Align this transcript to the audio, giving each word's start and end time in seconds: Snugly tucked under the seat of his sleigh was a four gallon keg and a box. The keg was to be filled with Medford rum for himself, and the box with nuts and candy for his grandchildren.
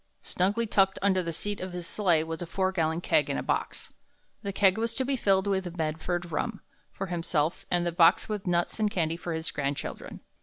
Snugly 0.23 0.65
tucked 0.65 0.97
under 1.03 1.21
the 1.21 1.31
seat 1.31 1.59
of 1.59 1.73
his 1.73 1.85
sleigh 1.85 2.23
was 2.23 2.41
a 2.41 2.47
four 2.47 2.71
gallon 2.71 3.01
keg 3.01 3.29
and 3.29 3.37
a 3.37 3.43
box. 3.43 3.93
The 4.41 4.51
keg 4.51 4.79
was 4.79 4.95
to 4.95 5.05
be 5.05 5.15
filled 5.15 5.45
with 5.45 5.77
Medford 5.77 6.31
rum 6.31 6.61
for 6.91 7.05
himself, 7.05 7.67
and 7.69 7.85
the 7.85 7.91
box 7.91 8.27
with 8.27 8.47
nuts 8.47 8.79
and 8.79 8.89
candy 8.89 9.15
for 9.15 9.31
his 9.33 9.51
grandchildren. 9.51 10.21